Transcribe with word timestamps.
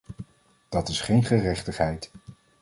Dat 0.69 0.87
is 0.89 1.01
geen 1.01 1.23
gerechtigheid. 1.23 2.11